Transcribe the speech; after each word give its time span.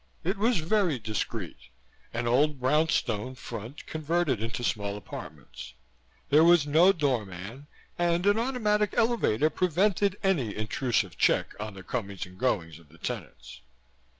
It 0.23 0.39
was 0.39 0.61
very 0.61 0.97
discreet 0.97 1.69
an 2.11 2.25
old 2.25 2.59
brown 2.59 2.89
stone 2.89 3.35
front 3.35 3.85
converted 3.85 4.41
into 4.41 4.63
small 4.63 4.97
apartments. 4.97 5.75
There 6.31 6.43
was 6.43 6.65
no 6.65 6.91
door 6.91 7.23
man 7.23 7.67
and 7.99 8.25
an 8.25 8.39
automatic 8.39 8.95
elevator 8.97 9.51
prevented 9.51 10.17
any 10.23 10.55
intrusive 10.55 11.19
check 11.19 11.53
on 11.59 11.75
the 11.75 11.83
comings 11.83 12.25
and 12.25 12.35
goings 12.39 12.79
of 12.79 12.89
the 12.89 12.97
tenants. 12.97 13.61